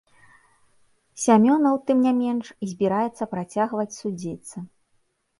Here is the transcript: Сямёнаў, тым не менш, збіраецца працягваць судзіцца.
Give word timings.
Сямёнаў, 1.23 1.75
тым 1.89 1.99
не 2.05 2.13
менш, 2.21 2.45
збіраецца 2.71 3.23
працягваць 3.33 3.97
судзіцца. 3.99 4.57